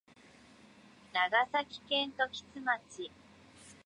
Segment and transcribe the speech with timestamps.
[1.13, 3.11] 長崎県時津町